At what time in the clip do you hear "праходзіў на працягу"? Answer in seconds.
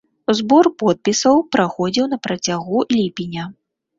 1.55-2.81